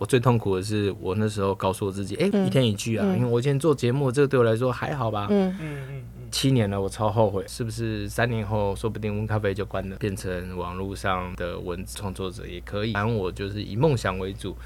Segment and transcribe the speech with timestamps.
[0.00, 5.26] 我最痛苦的是我那时候告诉我自己，哎、一天一句啊，因为我今天做节目，这个对我来说还好吧。
[5.28, 12.94] 嗯嗯嗯七年了，我超后悔，是不是三年后说不定温咖啡就关了，变成网络上的文字创作者也可以。
[12.94, 14.56] 反正我就是以梦想为主，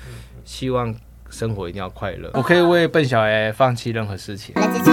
[0.45, 0.95] 希望
[1.31, 2.31] 生活一定要快乐。
[2.35, 4.55] 我可以为笨小孩放弃任何事情。
[4.55, 4.91] 人之初，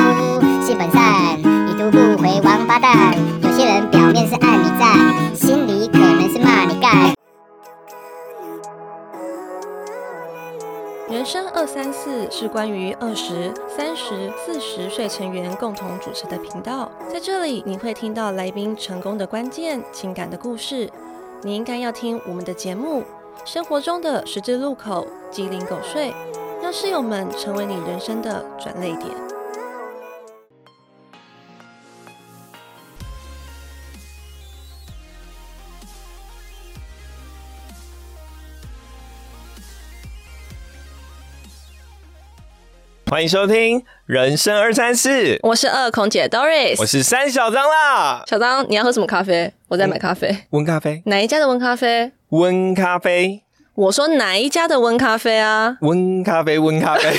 [0.66, 3.16] 性本善，已读不回王八蛋。
[3.44, 5.71] 有些人表面是爱你在，心里
[11.22, 20.90] 人生二三四是关于二十三十四十岁成员共同主持的频道，在这里你会听到来宾成功的关键、情感的故事。
[21.44, 23.04] 你应该要听我们的节目，
[23.46, 26.12] 生活中的十字路口、鸡零狗碎，
[26.60, 29.31] 让室友们成为你人生的转泪点。
[43.12, 45.10] 欢迎收听《人生二三四》，
[45.44, 48.24] 我是二孔姐 Doris，我是三小张啦。
[48.26, 49.54] 小张，你要喝什么咖啡？
[49.68, 50.34] 我在买咖啡。
[50.52, 52.14] 温咖啡，哪一家的温咖啡？
[52.30, 53.44] 温咖啡，
[53.76, 55.76] 我说哪一家的温咖啡啊？
[55.82, 57.14] 温咖啡，温咖啡。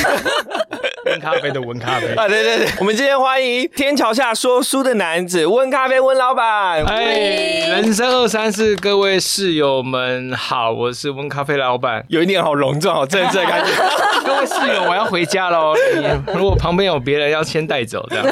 [1.12, 2.06] 温咖啡的温咖啡。
[2.14, 6.82] 啊，对对对，我们今天欢迎天桥下说书的男子温咖啡温老板。
[6.84, 12.02] 哎，人生二三四，各位室友们好，我是温咖啡老板。
[12.08, 13.70] 有一点好隆重、好正式的感觉。
[14.24, 15.74] 各位室友，我要回家喽。
[15.94, 18.24] 你如果旁边有别人，要先带走，这样。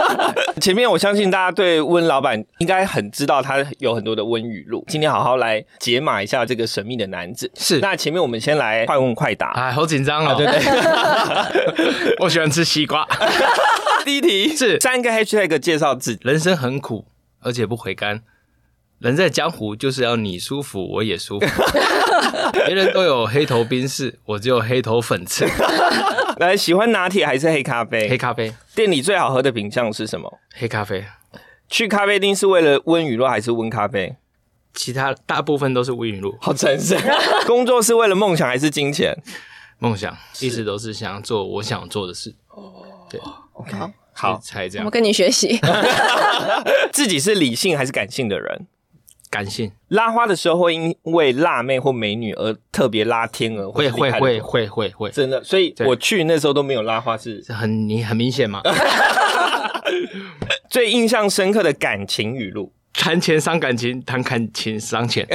[0.60, 4.82] 前面我相信大家对温老板应该很知道，他有很多的温语录。
[4.88, 7.50] 今天好好来解码一下这个神秘的男子。
[7.56, 9.50] 是那前面我们先来快问快答。
[9.50, 10.34] 哎，好紧张啊。
[10.34, 13.06] 对对， 我喜欢吃西瓜。
[14.04, 16.20] 第一题是三个 hashtag 介绍自己。
[16.22, 17.06] 人生很苦，
[17.40, 18.22] 而且不回甘。
[19.00, 21.46] 人在江湖就是要你舒服，我也舒服。
[22.66, 25.44] 别人都有黑头冰室，我只有黑头粉刺。
[26.38, 28.08] 来，喜欢拿铁还是黑咖啡？
[28.08, 30.38] 黑咖啡，店里最好喝的品相是什么？
[30.54, 31.04] 黑咖啡，
[31.68, 34.14] 去咖啡厅是为了温雨露还是温咖啡？
[34.72, 36.38] 其他大部分都是温雨露。
[36.40, 36.96] 好诚实。
[37.46, 39.16] 工作是为了梦想还是金钱？
[39.82, 42.32] 梦想一直都是想要做我想做的事。
[42.50, 44.86] 哦对，好，好，才这样。
[44.86, 45.58] 我跟你学习。
[46.92, 48.66] 自己是理性还是感性的人？
[49.28, 55.42] 感性，拉花的时候会因为辣妹或美女而特别拉天鹅，或会会会会会会，真的。
[55.42, 58.62] 所以我去那时候都没有拉花，是这很你很明显嘛。
[60.70, 62.72] 最印象深刻的感情语录。
[62.94, 65.26] 谈钱伤感情，谈感情伤钱。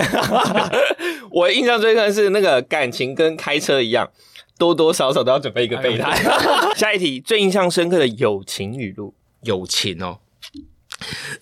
[1.31, 4.08] 我印象最深是那个感情跟开车一样，
[4.57, 6.16] 多多少少都要准备一个备胎。
[6.75, 9.13] 下一题，最印象深刻的友情语录。
[9.44, 10.19] 友情哦。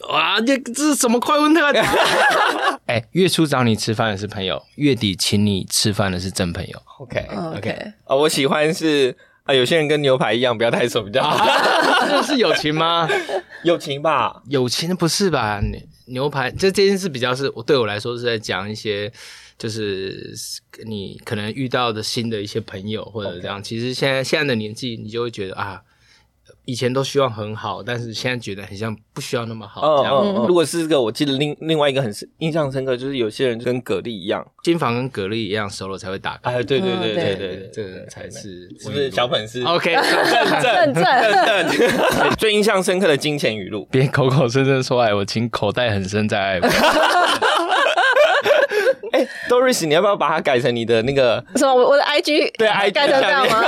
[0.10, 1.82] 哇，这这是什么快问特答？
[2.88, 6.82] 哎、月初找你吃饭的是朋友，月底请你吃饭的是真朋友。
[7.00, 7.70] OK 哦 OK，
[8.04, 11.44] 啊，我喜欢是啊，有些人跟牛排一样，不要太熟比较好。
[12.08, 13.08] 这是友情吗？
[13.64, 15.62] 友情吧，友情不是吧？
[15.62, 19.12] 牛牛排这这件事比较是我对我来说是在讲一些，
[19.58, 20.34] 就是
[20.86, 23.62] 你可能遇到的新的一些朋友或者这样。
[23.64, 25.82] 其实现在现在的年纪，你就会觉得啊，
[26.66, 29.82] 以前都希望很好，但是现在觉得很像不需要那么好。
[29.82, 30.46] 嗯这样。
[30.48, 34.46] 如果是这个，我记得另另外一个很深印象深刻，就是有些人就跟蛤蜊一样。
[34.64, 36.52] 金房跟蛤蜊一样熟了才会打开。
[36.52, 39.94] 哎，对对嗯对对对对，这个才是是不是小粉丝 OK，
[40.62, 41.04] 正正正
[41.46, 42.36] 正正。
[42.38, 43.88] 最印象深刻的金钱语录。
[43.90, 46.68] 别口口声声说爱我，请口袋很深再爱我。
[49.16, 51.44] 哎，Doris，你要不要把它改成你的那个？
[51.56, 51.74] 什么？
[51.74, 53.62] 我我的 IG 对，IG 改成这样吗？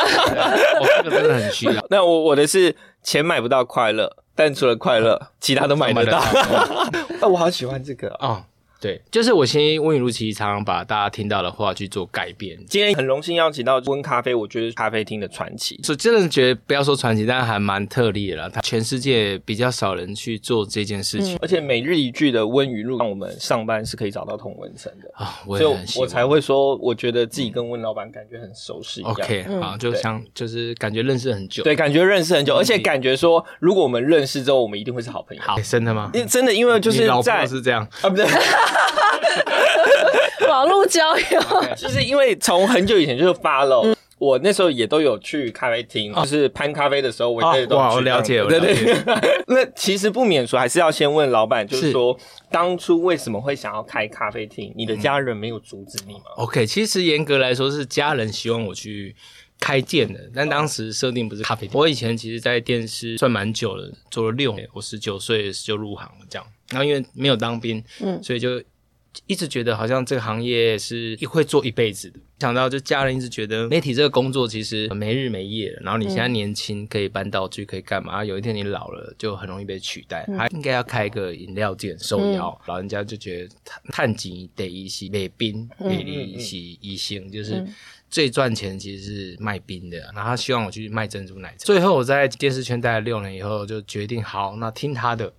[0.81, 1.73] 我这个真的很需要。
[1.89, 6.17] 那我我的是钱买不到快乐，但除了快乐，其他都买得到。
[6.17, 6.27] 啊，
[7.29, 8.27] 我好喜欢这个啊。
[8.27, 8.43] 哦，
[8.79, 12.57] 对，就是我先温雨露其实常常把大家听到的话去做改变。
[12.67, 15.79] 今天很荣幸邀请到温咖啡，我觉得是咖啡厅的传奇。
[15.83, 18.49] 所以真的觉得不要说传奇，但还蛮特例的啦。
[18.53, 25.09] 它全世界比较少人去做这件事情而且每日一句的温雨露，让我们上班是可以找到同文层的。
[25.15, 29.13] 啊、我所以我才会说，我觉得自己跟温老板感觉很熟悉一样。
[29.13, 31.63] OK 好，就像就是感觉认识很久。
[31.63, 35.41] 对，感觉认识很久，而且感觉说，如果我们认识之后，我们一定会是好朋友。
[35.41, 36.11] 好，真的吗？
[36.13, 38.25] 因为真的，因为就是你老是这样，啊，不对，
[40.47, 41.41] 网络交友，
[41.75, 48.95] 就是因为从很久以前就是 follow，、我那时候也都有去咖啡厅，就是攀咖啡的时候，我也都有我了解对对。
[49.47, 52.17] 那其实不免说，还是要先问老板，就是是说
[52.49, 54.73] 当初为什么会想要开咖啡厅？
[54.75, 59.15] 你的家人没有阻止你吗？OK，其实严格来说是家人希望我去
[59.59, 61.77] 开店的，但当时设定不是咖啡店。
[61.77, 66.47] 我以前其实，在电视算蛮久了，做了六年，我十九岁就入行了这样。
[66.69, 68.61] 然后因为没有当兵，嗯所以就
[69.25, 72.19] 一直觉得好像这个行业是会做一辈子的。
[72.39, 78.23] 想到就家人一直觉得媒体这个工作其实没日没夜的，然后你现在年轻可以搬道具可以干嘛？
[78.23, 80.23] 有一天你老了就很容易被取代。
[80.37, 87.65] 还应该要开个饮料店受邀，老人家就觉得探探井得一些卖冰，得一些医生就是。
[88.09, 91.65] 最赚钱其实是卖冰的，然后他希望我去卖珍珠奶茶。
[91.65, 95.33] 最后我在电视圈待了六年以后，就决定好，那听他的。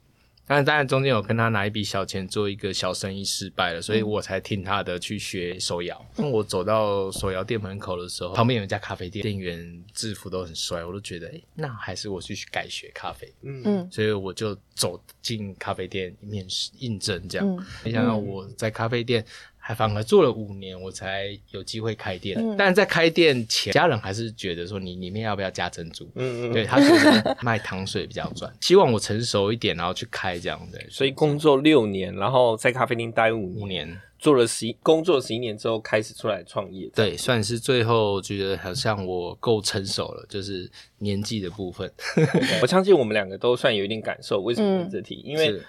[0.50, 6.03] 但是当然中间有跟他拿一笔小钱做一个小生意失败了，所以我才听他的去学手摇。
[6.17, 13.31] 当我走到手摇店门口的时候，旁边有一家咖啡店，店员制服都很帅，我都觉得，哎，那还是我去改学咖啡。
[13.43, 17.67] 嗯嗯，所以我就走进咖啡店面试应征，这样。
[17.85, 19.23] 没想到我在咖啡店。
[19.69, 22.43] 还反而做了五年，我才有机会开店。
[22.56, 26.11] 但在开店前，家人还是觉得说你里面要不要加珍珠？
[26.15, 30.81] 嗯嗯，对他觉得卖糖水比较赚，希望我成熟一点，然后去开这样的。
[30.88, 36.88] 所以工作六年，然后在咖啡店待五年，做了十工作十一年之后，开始出来创业。
[36.94, 40.67] 对，算是最后觉得好像我够成熟了，就是
[41.00, 41.93] 年纪的部分。
[42.62, 44.41] 我相信我们两个都算有一点感受。
[44.41, 45.21] 为什么问这题？
[45.23, 45.61] 因为。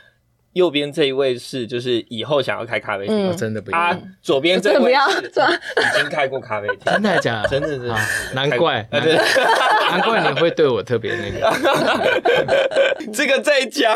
[0.54, 3.96] 右边这一位是，就是以后想要开咖啡厅，真的不啊。
[4.22, 7.50] 左边这位已经开过咖啡厅，真的假的？
[7.50, 11.40] 真的是，难怪，难怪你会对我特别那个。
[13.14, 13.96] 这个再讲，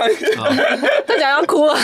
[1.07, 1.75] 再讲要哭了。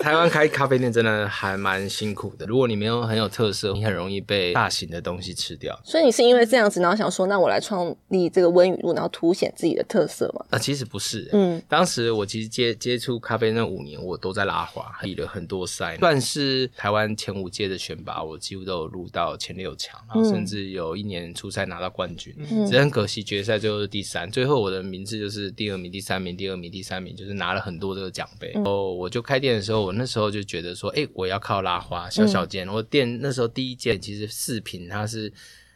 [0.00, 5.78] 台湾开咖啡店真的还蛮辛苦的，如果你没有很有特色，你很容易被大型的东西吃掉。
[5.84, 10.44] 所以你是因为这样子，然后想说，那我来创立这个温雨露，然后凸显自己的特色吗？
[10.50, 11.28] 啊，其实不是。
[11.32, 13.83] 嗯，当时我其实接接触咖啡那五。
[13.84, 22.34] 年我都在拉花，比了很多赛，算是台湾前五届的选拔，我几乎都有入到前六强，然后甚至有一年初赛拿到冠军，
[22.68, 28.52] 只很可惜决赛最后是第三，最后我的名字就是第二名、第三名、第二名、第三名，就是拿了很多这个奖杯。
[28.64, 35.32] 哦，我就开店的时候，我那时候就觉得说，哎，我要靠拉花，小小间，我店那时候第一间其实四平，它是。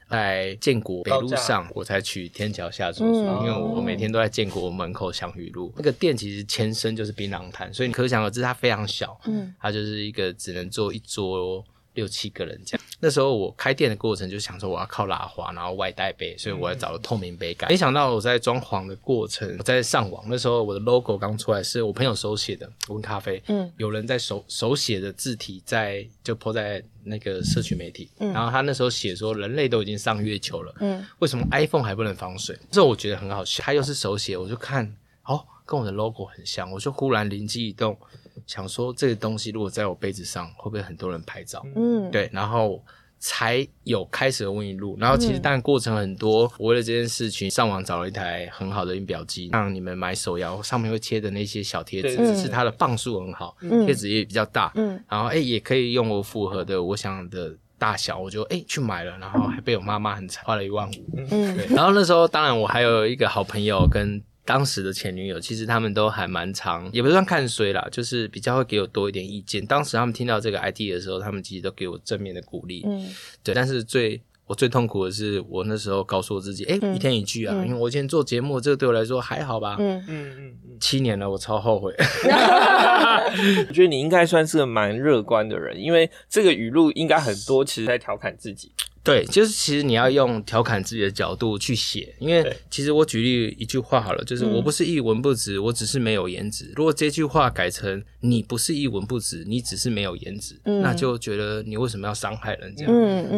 [0.09, 11.65] 在建国北路上，我才去天桥下住宿，因为我每天都在建国门口祥宇路那个店，其实前身就是槟榔摊，所以你可想而知它非常小，嗯，它就是一个只能坐一桌。
[11.95, 17.69] 六七个人这样，那时候我开店的过程就想说我要靠拉花，然后外带杯，所以我要找了透明杯盖。
[17.69, 32.59] 没想到我在装潢的过程，我在上网那时候我的 logo 刚出来，是我朋友手写的温咖啡，嗯，有人在手手写的字体在就泼在那个社区媒体，然后他那时候写说人类都已经上月球了，嗯，为什么 iPhone 还不能防水？
[32.71, 37.97] 这我觉得很好笑，他又是手写，我就看哦，跟我的 logo 很像，我就忽然灵机一动。
[38.47, 41.65] 想说这个东西如果在我杯子上，会不会很多人拍照？
[41.75, 42.83] 嗯，对，然后
[43.19, 44.97] 才有开始的温一路。
[44.99, 54.71] 然后其实当然过程很多，我为了这件事情上网找了一台很好的印表机，让你们买手摇上面会贴的那些小贴纸，只是它的磅数很好，贴纸也比较大。
[54.77, 60.93] 嗯，然后哎也可以用我符合的我想的大小，我就哎去买了，然后还被我妈妈很惨花了一万五。
[61.17, 61.67] 嗯，对。
[61.75, 64.23] 然后那时候当然我还有一个好朋友跟。
[64.49, 69.65] 当时的前女友，其实他们都还蛮长，也不算看衰啦，就是比较会给我多一点意见。
[69.67, 72.83] 当时他们听到这个 idea 的时候，他们其实都给我正面的鼓励。
[72.87, 73.07] 嗯，
[73.45, 73.55] 对。
[73.55, 79.77] 但是最我最痛苦的是，我那时候告诉我自己，哎，一天一句啊，因为我今天做节目，这个对我来说还好吧。
[79.79, 80.57] 嗯嗯嗯。
[80.81, 81.95] 七年了，我超后悔。
[83.69, 88.73] 我觉得你应该算是个蛮乐观的人，因为这个语录应该很多，其实在调侃自己。
[89.03, 96.71] 对，就是其实你要用调侃自己的角度去写，因为其实我举例一句话好了，就是我不是一文不值，我只是没有颜值。
[96.77, 102.87] 如果这句话改成你不是一文不值，你只是没有颜值，那就觉得你为什么要伤害人家？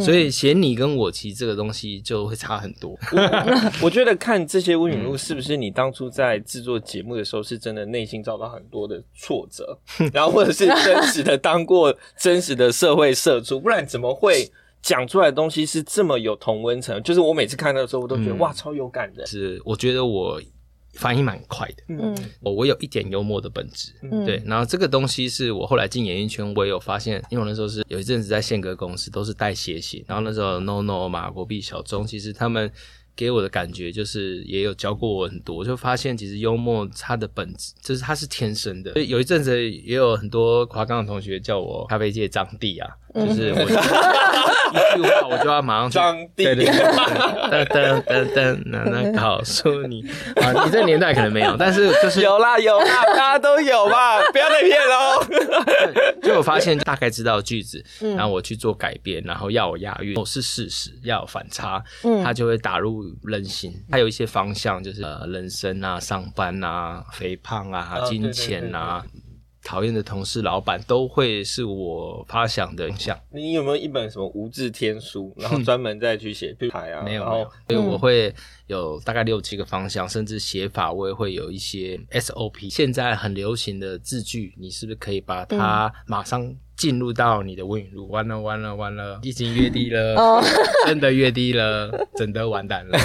[0.01, 2.99] 所以写你跟我其实这个东西就会差很多。
[3.81, 9.79] 我觉得看这些温允录是不是你当初在制作节目的时候是真的内心遭到很多的挫折，
[10.13, 14.51] 然后或者是真实的当过真实的社会社畜，不然怎么会？
[14.83, 19.27] 讲出来的东西是这么有同温层，就是我每次看到的时候，我都觉得哇，超有感的。
[19.27, 20.41] 是，我觉得我
[20.95, 21.83] 反应蛮快的。
[21.89, 23.93] 嗯，我我有一点幽默的本质。
[24.03, 24.43] 嗯，对。
[24.45, 30.03] 然后这个东西是我后来进演艺圈，我也有发现，因为我那时候是有一阵子在宪歌公司，都是带谐星。
[30.09, 32.73] 然后那时候 No No 马国碧小钟，其实他们
[33.15, 38.95] 给我的感觉就是也有教过我很多，我就发现其实幽默它的本质就是它是天生的。
[38.95, 42.89] 所以有一阵子也有很多华冈的同学叫我咖啡界张帝啊。
[43.15, 50.05] 就是我 一句话，我就要马上装对对对，噔噔噔噔，那那告诉你
[50.37, 55.27] 啊，你这年代可能没有，但是就是有啦有啦，大家都有吧，不要再骗喽。
[56.23, 57.85] 就我发现大概知道句子，
[58.17, 63.73] 然后我去做改编，然后要有押韵，是事实，要有反差，嗯，它就会打入人心。
[63.91, 69.05] 还有一些方向，就是呃，人生啊，上班啊，肥胖啊，金钱啊。
[69.63, 73.19] 讨厌的同事、老板，都会是我发想的影响。
[73.31, 77.03] 你有没有一本什么无字天书，然后专门再去写牌啊？
[77.03, 78.35] 没有，没有，所以我会
[78.67, 82.71] 有大概六七个方向，甚至写法我也会有一些 SOP。
[82.71, 88.09] 现在很流行的字句，你是不是可以把它马上进入到你的温语录？
[88.09, 90.43] 完了，完了，完了，已经越低了，哦。
[90.89, 92.99] 真的越低了，真的完蛋了，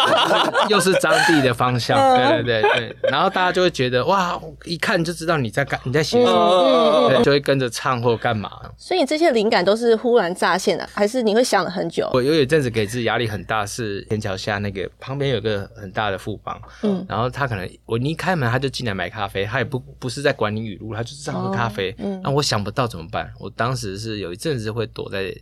[0.68, 8.50] 又是张帝的方向，对对对对，然后大家就会觉得哇，一看就知道你在干你在写什么，嗯对，就会跟着唱或干嘛。
[8.76, 12.10] 所以你这些灵感都是忽然乍现的，还是你会想了很久？
[12.12, 17.04] 我有一阵子给自己压力很大，是天桥下那个旁边有个很大的富邦，嗯。
[17.08, 21.94] 然后他可能我你一开门他就进来买咖啡，他也不不是在管你语录，他就是在喝咖啡。
[21.98, 22.20] 嗯。
[22.22, 25.34] 那我想不到怎么办，我当时是有一阵子会躲在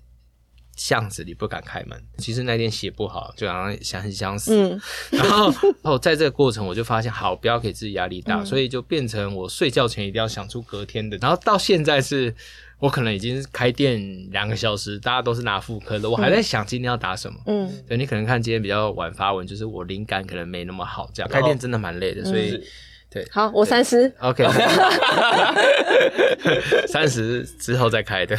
[0.76, 2.02] 巷子里不敢开门。
[2.18, 4.54] 其实那天写不好，就好像想很想死。
[4.54, 4.80] 嗯
[5.12, 5.52] 然后
[5.82, 11.16] 后在这个过程，我就发现好，不要给自己压力大，嗯所以就变成我睡觉前一定要想出隔天的。
[11.18, 12.34] 然后到现在是。
[12.82, 17.38] 我可能已经开店两个小时，大家都是拿副科的，我还在想今天要打什么。
[17.46, 22.66] 嗯对你可能看今天比较晚发文，就是我灵感可能没那么好，这样开店真的蛮累的，所以是
[23.12, 23.26] 对。
[23.30, 24.10] 好，我三十。
[24.20, 24.44] OK，
[26.88, 28.36] 三十之后再开的。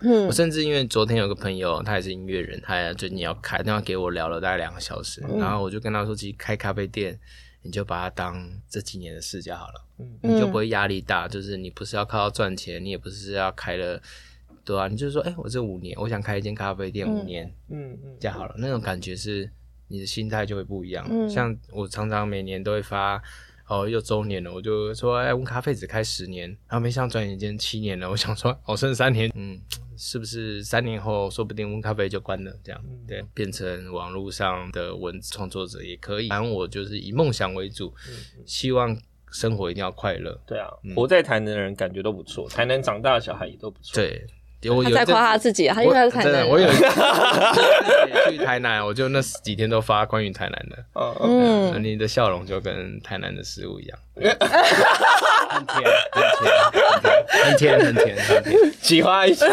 [0.00, 0.26] 嗯。
[0.26, 7.18] 我甚至因为昨天有个朋友，他也是音乐人，他最近要开，电话给我聊了大概两个小时，然后我就跟他说，其实开咖啡店，
[7.62, 10.18] 你就把它当这几年的事就好了，嗯。
[10.22, 14.00] 你就不会压力大，就是你不是要靠赚钱，你也不是要开了。
[14.62, 18.16] 对啊，你就是说，哎、我这五年，我想开一间咖啡店，五年，嗯嗯。
[18.20, 19.50] 这样好了，那种感觉是
[19.88, 21.04] 你的心态就会不一样。
[21.10, 21.28] 嗯。
[21.28, 23.20] 像我常常每年都会发，
[23.70, 29.60] 哦，又周年了，我就说，哎，温咖啡只开十年，然后没想到转眼间七年了，我想说，哦，剩三年，嗯，
[29.96, 32.52] 是不是三年后说不定温咖啡就关了？
[32.64, 36.28] 这样，对，变成网络上的文字创作者也可以。
[36.28, 37.94] 反正我就是以梦想为主，
[38.44, 39.00] 希望
[39.30, 40.36] 生活一定要快乐。
[40.44, 44.26] 对啊，嗯活在台南的人感觉都不错，台南长大的小孩也都不错。，对，
[44.68, 45.38] 我在夸他。
[45.38, 46.48] 自己啊，他因为他是台，南人。
[46.48, 46.84] 我有一次
[48.30, 50.76] 去台南，我就那十几天都发关于台南的。
[51.22, 53.98] 嗯你的笑容就跟台南的食物一样，
[55.48, 58.72] 很甜，很甜，很甜，很甜，很甜。
[58.82, 59.46] 启发一下。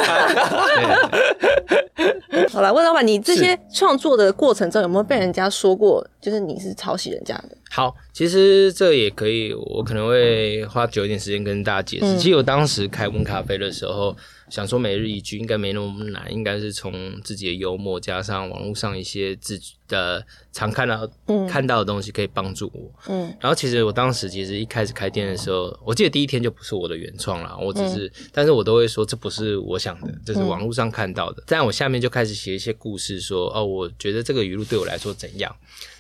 [2.52, 7.58] 好了，问老板，你这些创作的过程中有没有被人家说过，就是你是抄袭人家的？
[7.70, 12.06] 好，其实这也可以，我可能会花久一点时间跟大家解释。
[12.06, 14.16] 嗯其实我当时开温咖啡的时候，
[14.50, 22.92] 想说每日一句应该没那么难，应该是从自己的幽默加上网络上一些自己的常看到、嗯看到的东西，可以帮助我。
[23.08, 31.44] 嗯然后其实我当时其实一开始开店的时候，我记得第一天就不是我的原创啦，我只嗯是，但是我都会说这不是我想的，这是网络上看到的。
[31.48, 35.56] 但我下面就开始写一些故事说，哦，我觉得这个语录对我来说怎样。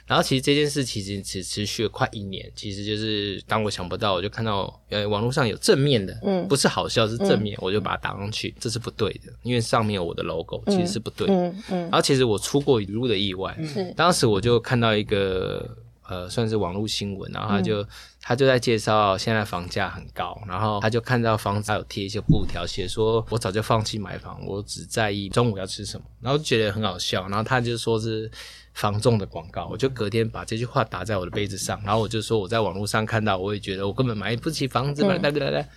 [0.07, 11.33] 然后其实这件事其实只持续了快一年，其实就是当我想不到，我就看到呃网络上有正面的，嗯不是好笑是正面，我就把它打上去，这是不对的，因为上面有我的 logo，其实是不对的。
[11.33, 17.85] 嗯嗯然后其实我出过一路的意外，是当时我就看到一个呃，算是网络新闻，然后他就、
[18.21, 28.31] 他就在介绍现在房价很高，然后他就看到房子有贴一些布条，写说我早就放弃买房，我只在意中午要吃什么，然后就觉得很好笑，然后他就说是。
[28.77, 35.67] 房仲的广告，我就隔天把这句话打在我的杯子上，然后我就说我在网络上看到，我也觉得我根本买不起房子，来来来来，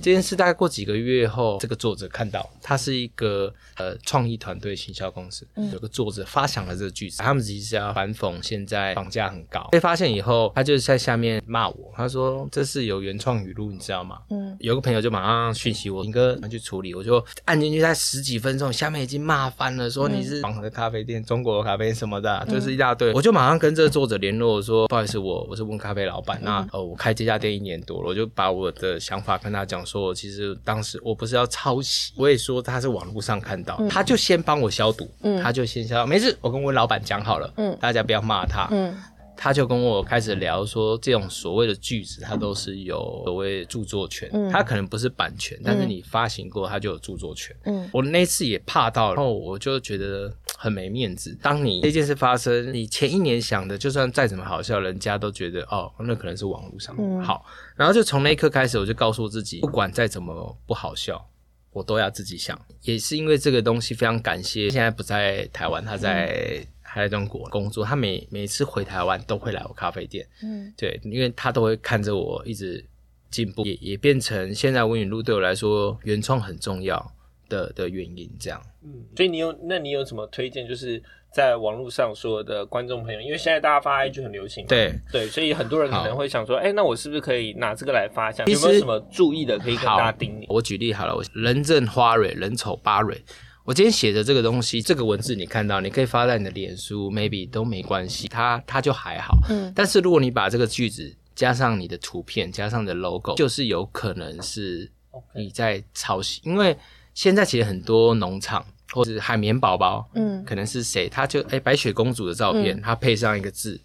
[0.00, 9.68] 这件事大概过几个月后，这个作者看到，他是一个呃创意团队行销公司，有个作者发想了这个句子，他们其实是要反讽现在房价很高。
[9.70, 14.20] 被发现以后，他就在下面骂我，他说这是有原创语录，你知道吗？
[14.30, 14.56] 嗯。
[14.60, 23.12] 有个朋友就马上讯息我，林哥去处理，我就按进去，在十几分钟，下面已经骂翻了，说你是网的咖啡店、中国咖啡什么的啊，就是一大堆。
[23.12, 35.10] 我就马上跟这个作者联络，我说不好意思，我我是温咖啡老板，那呃我开这家店一年多了，我就把我的想法跟他讲说，其实当时我不是要抄袭，我也说他是网络上看到，他就先帮我消毒，
[35.42, 38.94] 他就先消，没事，我跟温老板讲好了，嗯大家不要骂他，嗯
[39.40, 47.56] 他就跟我开始聊说，这种所谓的句子，它都是有所谓著作权，嗯它可能不是版权，但是你发行过，它就有著作权。
[47.64, 51.38] 嗯我那次也怕到，然后我就觉得很没面子。
[51.40, 57.46] 当你这件事发生，你前一年想的，就算再怎么好笑，人家都觉得哦，那可能是网络上的、嗯好。
[57.76, 61.24] 然后就从那一刻开始，我就告诉自己，不管再怎么不好笑。
[61.70, 72.84] 我都要自己想，也是因为这个东西非常感谢，现在不在台湾，他在还在中国工作，他每每次回台湾都会来我咖啡店，嗯对，因为他都会看着我一直
[73.30, 77.12] 进步，也也变成现在文语录对我来说原创很重要
[77.48, 78.60] 的的原因，这样。
[78.82, 80.66] 嗯，所以你有，那你有什么推荐？
[80.66, 88.44] 就是在网络上说的观众朋友，因为现在大家发 IG 很流行，对，对，所以很多人可能会想说，哎、那我是不是可以拿这个来发一下？
[88.46, 90.46] 有没有什么注意的可以跟大家叮咛？
[90.48, 93.22] 我举例好了，我人正花蕊，人丑八蕊。
[93.68, 99.36] 我今天写的这个东西，这个文字你看到，你可以发在你的脸书，maybe 都没关系，它它就还好。
[99.50, 99.70] 嗯。
[99.76, 104.90] 但是如果你把这个句子加上你的图片，加上你的 logo，就是有可能是
[105.34, 106.74] 你在抄袭，因为
[107.12, 113.78] 现在其实很多农场或者是海绵宝宝，嗯可能是谁，他就哎、白雪公主的照片，他配上一个字，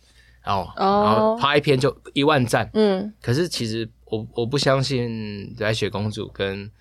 [0.46, 3.14] 然后、哦然后拍一篇就一万赞，嗯。
[3.22, 6.72] 可是其实我我不相信白雪公主跟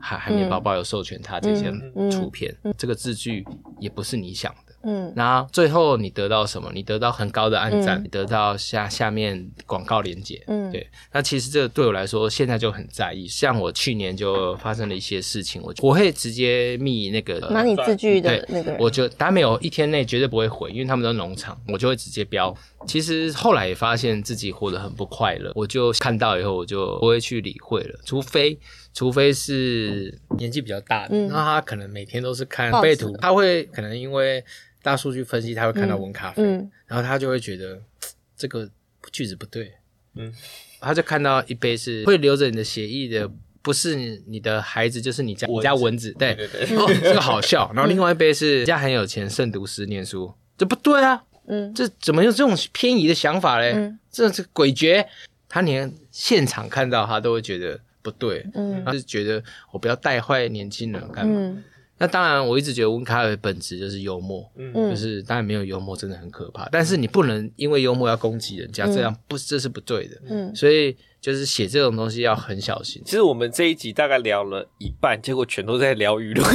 [0.00, 3.44] 海海绵宝宝有授权他这些嗯图片，这个字句
[3.80, 4.58] 也不是你想的。
[4.88, 6.70] 嗯然后最后你得到什么？
[6.72, 10.40] 你得到很高的按赞，得到下下面广告连接。
[10.46, 13.26] 嗯对，那其实这个对我来说现在就很在意。
[13.26, 22.54] 像我去年就发生了一些事情，我我会直接密那个拿你字句的那个人，我就他没有一天内绝对不会回，因为他们都是农场，我就会直接标。
[22.86, 28.56] 其实后来也发现自己活得很不快乐，我就看到以后我就不会去理会了，除非
[28.96, 31.28] 除非是年纪比较大的，嗯。
[31.28, 34.42] 那他可能每天都是看背图，他会可能因为
[34.82, 36.70] 大数据分析，他会看到温咖啡，嗯。
[36.86, 37.78] 然后他就会觉得
[38.34, 38.66] 这个
[39.12, 39.74] 句子不对，
[40.14, 40.32] 嗯，
[40.80, 43.30] 他就看到一杯是会留着你的血液的。
[43.62, 43.96] 不是
[44.28, 46.32] 你的孩子，就是你家我家蚊子，对。
[46.36, 46.78] 对对对。
[46.78, 47.68] 哦，这个好笑。
[47.74, 51.74] 然后另外一杯是家很有钱，慎读诗念书，这不对啊，嗯。
[51.74, 53.72] 这怎么有这种偏移的想法嘞？
[53.74, 53.98] 嗯。
[54.08, 55.04] 这是诡谲。
[55.48, 58.84] 他连现场看到他都会觉得不对，嗯。
[58.84, 61.34] 他是觉得我不要带坏年轻人干嘛？
[61.36, 61.64] 嗯。
[61.98, 64.70] 那当然，我一直觉得温卡尔的本质就是幽默，嗯。
[64.74, 64.90] 嗯。
[64.90, 68.94] 就是当然没有幽默真的很可怕，但是你不能因为幽默要攻击人家，嗯。
[68.94, 70.16] 这样不这是不对的。
[70.28, 70.54] 嗯。
[70.54, 73.02] 所以就是写这种东西要很小心。
[73.04, 76.42] 其实我们这一集大概聊了一半，结果全都在聊娱乐。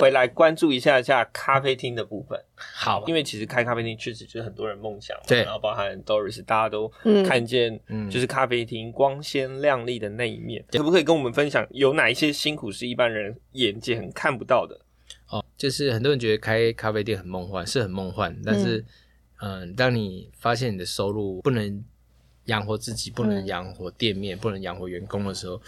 [0.00, 5.42] 回来关注一下下咖啡厅的部分，好，因为其实开咖啡厅确实就是很多人梦想嘛，对。
[5.42, 7.24] 然后包含 Doris，大家都嗯。
[7.24, 8.10] 看见嗯。
[8.10, 14.80] 就是咖啡厅光鲜亮丽的那一面，可不可以跟我们分享有哪一些辛苦是一般人眼界很看不到的？
[15.28, 18.84] 哦，就是很多人觉得开咖啡店很梦幻，是很梦幻，但是，
[19.40, 21.84] 嗯、当你发现你的收入不能
[22.46, 25.60] 养活自己，不能嗯养活店面，不能养活员工的时候，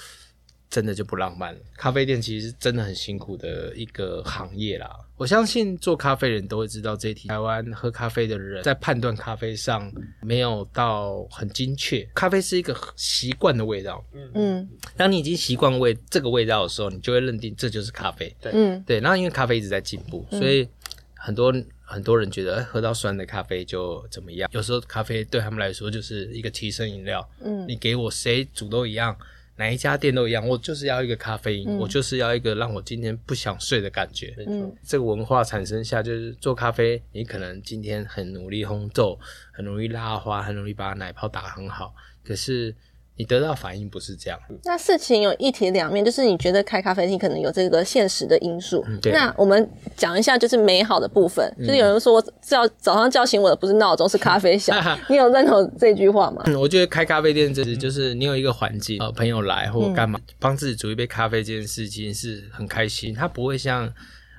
[0.68, 1.60] 真的就不浪漫了。
[1.76, 4.90] 咖啡店其实是真的很辛苦的一个行业啦。
[5.16, 7.26] 我相信做咖啡人都会知道这一题。
[7.28, 14.04] 台湾喝咖啡的人在判断咖啡上没有到很精确，咖啡是一个习惯的味道。
[14.34, 18.36] 嗯当你已经习惯味这个味道的时候，你就会认定这就是咖啡。
[18.42, 20.68] 嗯对，然后因为咖啡一直在进步，所以
[21.14, 21.50] 很多
[21.88, 24.50] 很多人觉得哎喝到酸的咖啡就怎么样。
[24.52, 27.64] 有时候咖啡对他们来说就是一个提神饮料，嗯。
[27.68, 29.16] 你给我谁煮都一样，
[29.56, 31.78] 哪一家店都一样，我就是要一个咖啡因，嗯。
[31.78, 34.34] 我就是要一个让我今天不想睡的感觉。
[34.46, 34.74] 嗯。
[34.84, 39.18] 这个文化产生下，就是做咖啡，你可能今天很努力烘豆，
[39.52, 41.94] 很容易拉花，很容易把奶泡打得很好，
[42.24, 42.74] 可是
[43.16, 44.38] 你得到反应不是这样。
[44.64, 48.84] 那事情有一体两面，就是你觉得开咖啡厅可能有这个现实的因素。
[49.04, 54.76] 那我们讲一下就是美好的部分，就是有人说我叫早上叫醒我的不是闹钟，是咖啡响。
[55.08, 56.42] 你有认同这句话吗？
[56.46, 63.14] 嗯，我觉得开咖啡店，这是就是你有一个环境，呃，朋友来或者干嘛，帮自己煮一杯咖啡这件事情是很开心。
[63.14, 63.92] 它不会像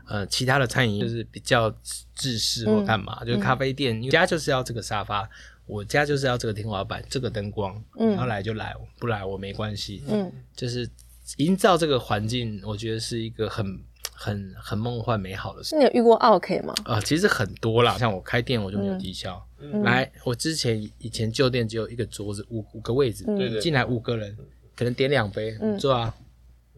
[0.08, 1.74] 呃其他的餐饮就是比较
[2.16, 5.28] 制式或干嘛，就是咖啡店，你家就是要这个沙发，
[5.67, 10.01] 我家就是要这个天花板，这个灯光，嗯要来就来，不来我没关系。
[10.10, 10.89] 嗯就是
[11.38, 13.80] 营造这个环境，我觉得是一个很
[14.13, 15.71] 很很梦幻美好的事。
[15.71, 16.73] 是你有遇过 OK 吗？
[16.86, 19.39] 呃，其实很多啦，像我开店我就没有低消。
[19.60, 24.36] 嗯来，我之前以前旧店只有一个桌子，五五个位置，嗯对对进来五个人，
[24.75, 26.13] 可能点两杯，嗯坐啊。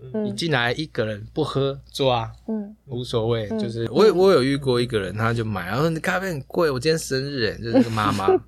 [0.01, 3.49] 你嗯进来一个人不喝，坐啊，嗯无所谓。
[3.51, 8.27] 嗯就是我有我有遇过一个人，他就买，然后你咖啡很贵，我今天生日，哎，就是那个妈妈。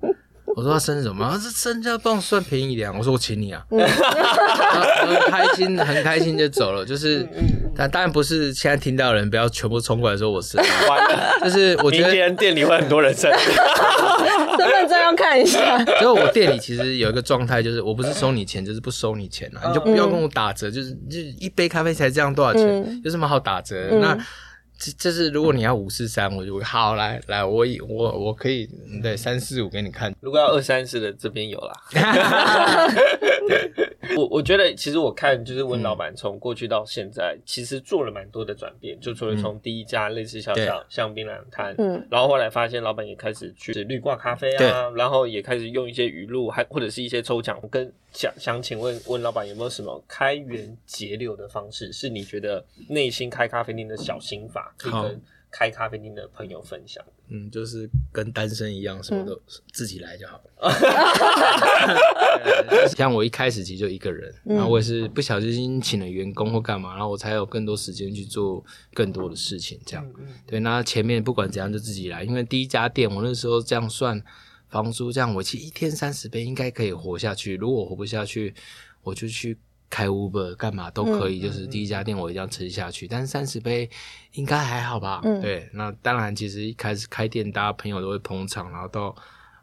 [0.54, 1.28] 我说他生日什么？
[1.30, 2.92] 他说生日要帮我算便宜一点。
[2.96, 6.84] 我说我请你啊，嗯然后很开心，很开心就走了。
[6.84, 13.36] 就是，嗯但当然不是现在听到的人不要全部冲过来说我生日，完了，就是我觉明得天店里会很多人生日。
[14.58, 15.82] 身份证要看一下。
[15.98, 24.16] 所以我店里其实有一个状态，就是我不是收你钱，就是不收你钱啊，你就不要跟我打折，就是就一杯咖啡才这样多少钱，嗯有什么好打折那
[24.82, 28.68] 这这是如果你要五四三，我就会好来来，我以我我可以
[29.00, 31.72] 对三四五给你看，如果要二三四的，这边有啦。
[34.16, 38.98] 我我觉得，其实我看就是温老板从过去到现在，其实做了蛮多的转变。
[39.00, 47.60] 就除了从第一家类似小小像像槟榔摊，嗯然后后来发现老板也开始去绿挂咖啡啊，然后也开始用一些语录，还或者是一些抽奖。
[47.70, 57.04] 跟想想请问温老板有没有什么开源节流的方式，是你觉得内心开咖啡店的小心法，可以跟开咖啡店的朋友分享？
[57.32, 59.40] 嗯，就是跟单身一样，什么都
[59.72, 60.50] 自己来就好了。
[62.94, 69.80] 像我一开始其实就一个人，然后我也是不小心请了员工或干嘛，然后我才有更多时间去做更多的事情。
[69.86, 70.06] 这样，
[70.46, 70.60] 对。
[70.60, 74.22] 那前面不管怎样就自己来，因为第一家店我那时候这样算
[74.68, 77.56] 房租，这样我其实一天三十杯应该可以活下去。
[77.56, 78.54] 如果我活不下去，
[79.02, 79.56] 我就去。
[79.92, 83.06] 开 Uber 干嘛都可以，就是第一家店我一定要吃下去。
[83.06, 83.90] 但是三十杯
[84.32, 85.20] 应该还好吧？
[85.42, 89.14] 对，那当然，其实一开始开店，大家朋友都会捧场，然后到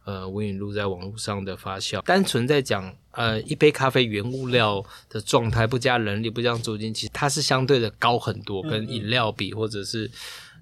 [0.05, 1.99] 呃文允路在网络上的发酵。
[2.03, 10.11] 单纯在讲呃一杯咖啡原物料的状态，不加人力，不加租金，其实它是相对的高很多，跟饮料比，或者是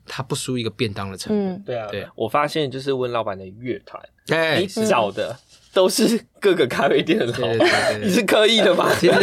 [0.05, 1.63] 它不输一个便当的成本。
[1.63, 5.37] 对啊，对，我发现就是温老板的乐团，哎你找的
[5.77, 7.27] 都是各个咖啡店的
[8.01, 8.89] 你是刻意的吗？
[8.99, 9.13] 其实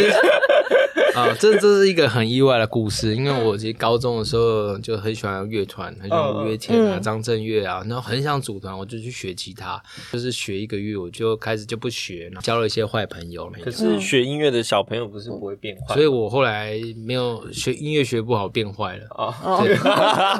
[1.15, 19.05] 啊，这这是一个很意外的故事，因为我其实高中的时候就很喜欢乐团，很喜欢五月天啊、嗯张震岳啊，然后很想组团，我就去学吉他，就是学一个月，我就开始就不学，然后交了一些坏朋友，可是学音乐的小朋友不是不会变坏，所以我后来没有学音乐学不好，变坏了。
[19.15, 20.39] 啊，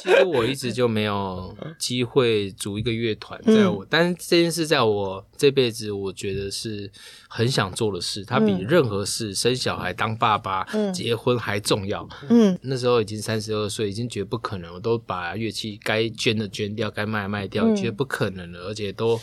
[0.00, 6.90] 其实我一直就没有机会组一个乐团，在我，但是这件事在我这辈子，我觉得是
[7.36, 12.08] 很想做的事，它比任何事，生小孩、当爸爸、结婚还重要。
[12.28, 19.20] 嗯那时候已经三十二岁，已经觉得不可能，我都把乐器该捐的捐掉，该卖的卖掉，觉得不可能了，而且都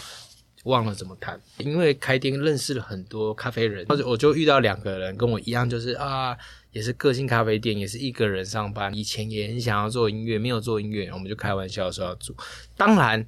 [0.66, 1.40] 忘了怎么弹。
[1.60, 6.38] 因为开店认识了很多咖啡人，或者我就遇到两个人跟我一样，就是啊，
[6.74, 12.36] 也是个性咖啡店，也是一个人上班，以前也很想要做音乐，没有做音乐，我们就开玩笑说要做。
[12.76, 13.26] 当然。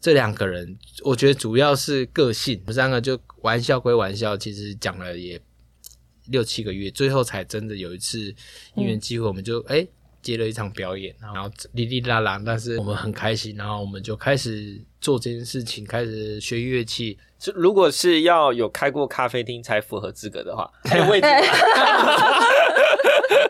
[0.00, 5.40] 这两个人，我觉得主要是个性，我们三个就玩笑归玩笑，其实讲了也
[6.26, 8.34] 六七个月，最后才真的有一次
[8.74, 9.86] 因缘机会，我们就哎、
[10.22, 17.18] 接了一场表演，然后哩哩啦啦，但是我们很开心，然后我们就开始做这件事情，开始学乐器。
[17.38, 21.42] 是如果是要有开过咖啡厅才符合资格的话，还有位置吗？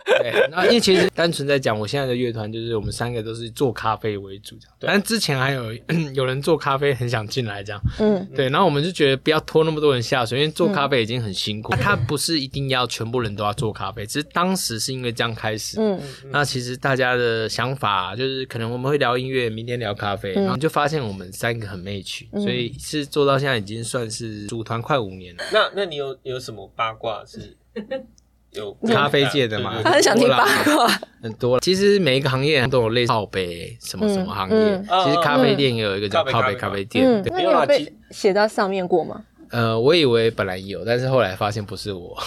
[0.07, 5.73] 对，那因为其实单纯在讲，我现在的乐团就是我们三个都是做咖啡为主这样，但之前还有
[6.15, 8.27] 有人做咖啡很想进来这样，嗯。
[8.35, 11.75] 对，然后我们就觉得不要拖那么多人下水，因为做咖啡已经很辛苦。
[11.77, 15.81] 他不是一定要全部人都要做咖啡，只是当时是因为这样开始。
[15.81, 16.01] 嗯。
[16.31, 25.45] 那其实大家的想法就是，可能我们会聊音乐，明天聊咖啡，然后就发现我们三个很 match，、所以是做到现在已经算是组团快五年了。
[25.53, 27.57] 那那你有有什么八卦是
[28.57, 30.89] 有咖啡界的嘛他很想听八卦，
[31.23, 37.23] 很多，其实每一个行业都有类似靠杯什么什么行业，其实咖啡店也有一个叫靠杯咖啡咖啡店。
[37.27, 39.23] 那你有被写到上面过吗？
[39.51, 42.17] 呃，我以为本来有，但是后来发现不是我。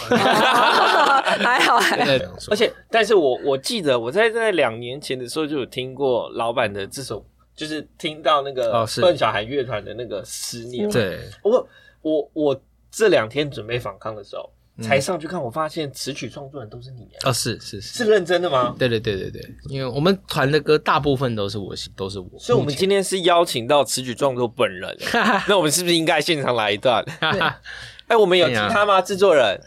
[1.40, 2.12] 还好还好，
[2.50, 10.90] 而且，但是我我记得我在在两年前的时候就有听过老板的这首，就是听到那个笨小孩乐团的那个思念。
[10.90, 11.68] 对，我
[12.02, 18.74] 我我这两天准备访康的时候，嗯才上去看，我发现词曲创作人都是你啊，哦，是是是是，认真的吗？
[18.78, 22.26] 对对对对对，因为我们团的歌大部分都是我写，都是我。
[22.38, 24.96] 所以，我们今天是邀请到词曲创作本人，
[25.48, 27.04] 那我们是不是应该现场来一段？
[27.20, 27.54] 天
[28.08, 29.00] 哎，我们有吉他吗？
[29.00, 29.60] 制作人？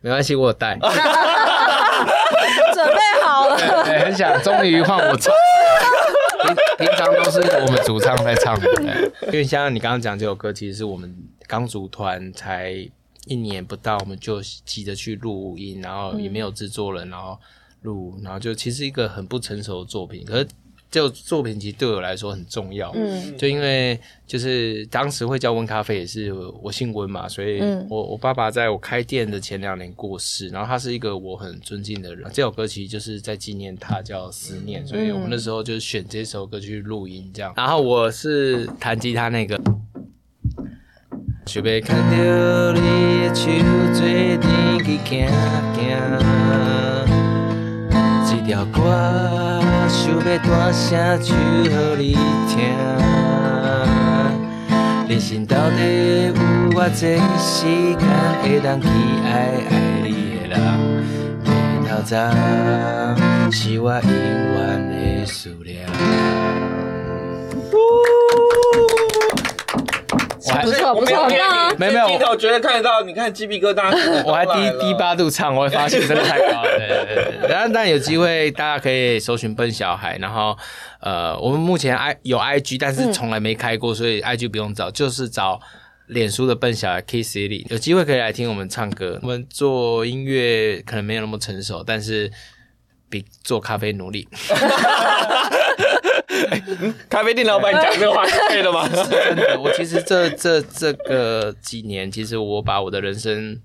[0.00, 0.78] 没关系，我有带。
[2.72, 3.56] 准备好了。
[3.84, 5.34] 对，很想，终于换我唱。
[6.42, 6.56] 平
[6.86, 11.14] 平常都是我们主唱在唱的，对因为像你刚刚讲这首歌，其实是我们
[11.46, 12.74] 刚组团才
[13.30, 17.38] 一年不到，我们就急着去录音，然后也没有制作人，然后
[17.82, 20.48] 录，然后就其实一个很不成熟的作品，可是
[20.90, 32.28] 这个作品其实对我来说很重要，嗯就因为就是当时会叫温咖啡，也是我姓温嘛，所以嗯我我爸爸在我开店的前两年过世，然后他是一个我很尊敬的人。
[32.32, 37.54] 这首歌其实就是在纪念他，叫《思念》，所以我们那时候就选这首歌去录音这样。
[37.56, 39.56] 然后我是弹吉他那个。
[41.46, 42.80] 想要牵着你
[43.26, 43.50] 的手
[43.92, 44.40] 做阵
[44.84, 45.08] 去行
[45.74, 45.78] 行，
[48.24, 48.78] 这条歌
[49.88, 50.78] 想要大声
[51.20, 51.28] 唱
[51.64, 51.66] 予
[51.98, 52.02] 你
[52.46, 52.52] 听。
[55.08, 56.32] 人生到底有
[56.70, 58.06] 偌济时间
[58.42, 58.86] 会当去
[59.24, 59.28] 爱
[59.68, 59.72] 爱
[60.04, 60.54] 你的人？
[61.44, 61.48] 回
[61.88, 62.14] 头早
[63.50, 64.10] 是我永
[64.54, 64.56] 远
[64.88, 65.70] 的思念。
[70.62, 71.74] 不错不错，我没有很棒啊！
[71.78, 73.90] 没有没有镜头绝对看得到，你看鸡皮疙瘩，
[74.24, 76.78] 我还低低八度唱，我会发现真的太高了。
[76.78, 80.56] 对对对对，然后但有机会大家可以搜寻笨小孩，然后
[81.00, 85.60] 呃，我们目前 i 有 IG，但是从来没开过，所以 IG 不用找，就是找。
[86.06, 89.16] 脸书的笨小孩 K C 里有机会可以来听我们唱歌。
[89.22, 92.28] 我们做音乐可能没有那么成熟，但是
[93.08, 94.26] 比做咖啡努力。
[97.08, 98.88] 咖啡店老板讲这话是对的吗？
[98.88, 103.60] 真的，我其实这这这个几年，其实我把我的人生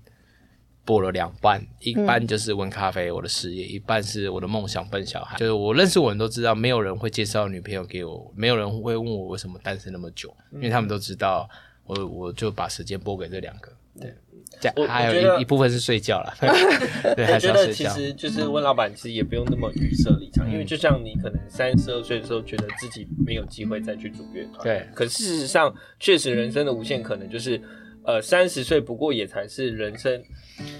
[0.84, 5.36] 拨了两半，一半就是温咖啡我的事业，一半是我的梦想奔小孩。
[5.36, 11.48] 就是我认识我人都知道，没有人会介绍女朋友给我，没有人会问我为什么单身那么久，因为他们都知道
[11.84, 13.72] 我我就把时间拨给这两个。
[13.98, 14.14] 对，
[14.60, 16.34] 这我样还有一一部分是睡觉了，
[17.16, 17.86] 对，我觉得其。
[17.86, 27.60] 实就是温老板，其实也不用那么预设立场，因为就像你可能三十二岁的时候，觉得自己没有机会再去组乐团，对可事实上，确实人生的无限可能就是，
[28.04, 30.22] 呃，三十岁不过也才是人生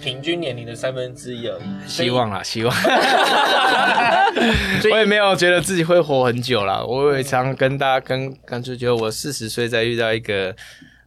[0.01, 1.87] 平均年龄的三分之一而已。
[1.87, 2.75] 希望啦，希望。
[4.91, 6.83] 我也没有觉得自己会活很久啦。
[6.83, 10.55] 我也常跟大家跟刚就觉得我四十岁再遇到一个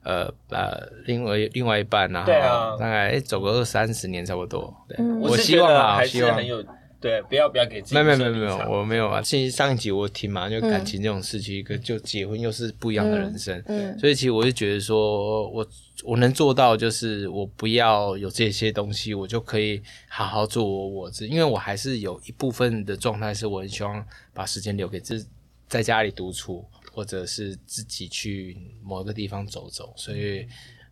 [0.03, 2.77] 呃呃另外另外一半，然后啊。
[2.79, 4.75] 大概、诶走个二三十年差不多。
[4.89, 5.21] 对，嗯。
[5.21, 6.31] 我是觉得希望啊，还希望。
[6.33, 6.65] 是很有
[7.01, 9.23] 对，不要不要给自己没有没有没有没有，我没有啊。
[9.23, 15.67] 其实上一集我听嘛，就感情这种事情，一个就结婚又是不一样的人生，嗯所以其实我就觉得说，我
[16.05, 25.27] 我能做到就是我不要有这些东西，我就可以好好做我我自，因为我还是有一部分的状态是我很希望把时间留给自
[25.69, 26.63] 在家里独处，
[27.01, 30.47] 或者是自己去某个地方走走，所以。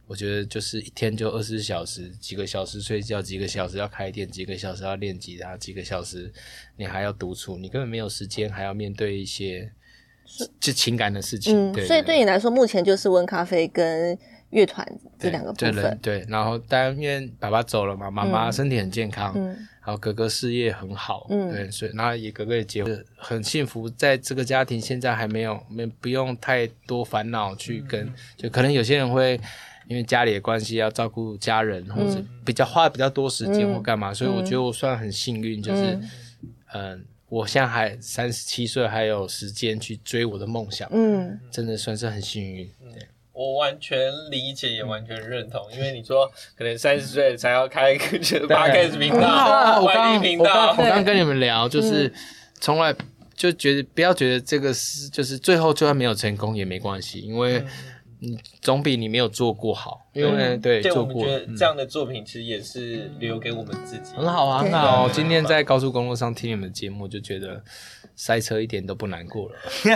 [0.07, 6.33] 我觉得就是一天就二十四小时，几个小时睡觉，几个小时要开店，几个小时要练吉他，几个小时
[6.79, 9.71] 你还要独处，你根本没有时间，还要面对一些
[10.59, 11.55] 就情感的事情。
[11.55, 14.19] 嗯，对所以对你来说，目前就是温咖啡跟
[14.49, 14.83] 乐团
[15.19, 15.99] 这两个部分。
[16.01, 21.51] 对，然后当然因为爸爸走了嘛，妈妈身体很健康，嗯然后哥哥事业很好，嗯。
[21.51, 28.15] 对，所以然后也哥哥也结婚，很幸福，在这个家庭现在还没有没不用太多烦恼去跟，嗯。
[28.37, 29.41] 就可能有些人会。
[29.89, 33.73] 因为家里的关系要照顾家人，或者比较花比较多时间嗯。
[33.73, 35.99] 或干嘛，所以我觉得我算很幸运，就是，
[36.75, 41.41] 嗯、我现在还三十七岁，还有时间去追我的梦想，嗯。
[41.51, 42.71] 真的算是很幸运。
[42.93, 48.05] 对，我完全理解，也完全认同，因为你说可能三十岁才要开一个
[48.49, 49.13] podcast 频！
[49.13, 52.13] 道、外地频我刚道我，刚跟你们聊，就是
[52.61, 52.93] 从来
[53.37, 57.65] 就觉得不要觉得这个是就是最后就算没有成功也没关系，因为
[58.19, 60.09] 你总比你没有做过好。
[60.13, 64.13] 因为对对，我做过们觉得这样的作品其实也是留给我们自己。
[64.17, 65.09] 很好啊，很对好。
[65.09, 67.63] 今天在高速公路上听你们的节目，就觉得
[68.19, 69.55] 塞车一点都不难过了。
[69.85, 69.95] 等一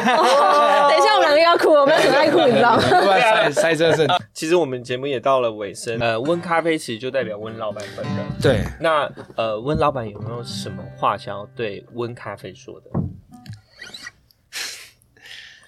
[1.02, 2.82] 下，我们两个要哭，我们要很爱哭，你知道吗？
[2.82, 8.24] 塞塞车是其实我们节目也到了尾声，呃，温咖啡其实就代表温老板本人。
[8.40, 8.62] 对。
[8.80, 12.90] 那呃，温老板有没有什么话想要对温咖啡说的？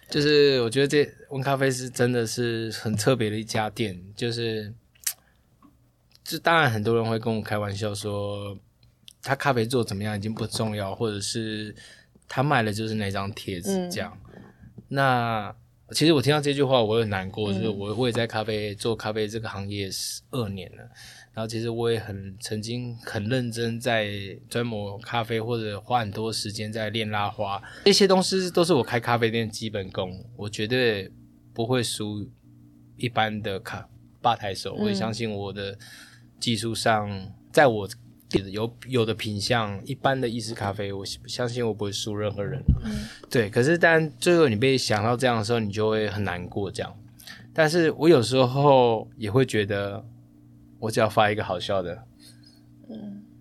[0.09, 4.73] 就是我觉得这温咖啡是真的是很特别的一家店，就是，
[6.23, 8.57] 就当然很多人会跟我开玩笑说，
[9.21, 11.75] 他咖啡做怎么样已经不重要，或者是
[12.29, 14.17] 他卖的就是那张贴纸嗯这样。
[14.89, 15.55] 那
[15.91, 20.83] 其实我听到这句话我很难过，嗯就是我我也在咖啡做咖啡这个行业十二年了。
[21.35, 24.09] 然后其实我也很曾经很认真在
[24.49, 31.11] 专磨咖啡，或者花很多时间在练拉花，这些东西都是我开咖啡店的基本功，我绝对
[31.53, 32.31] 不会输
[32.97, 33.89] 一般的咖
[34.23, 34.75] 吧台手。
[34.75, 35.77] 我也相信我的
[36.39, 37.11] 技术上，
[37.53, 37.89] 在我
[38.51, 42.62] 有有的品相，一般的意式咖啡，我相信我不会输任何人。
[43.31, 46.97] 对，可是但最后你被想到这样的时候，你就会很难过这样。
[47.53, 50.05] 但是我有时候也会觉得，
[50.79, 52.05] 我只要发一个好笑的，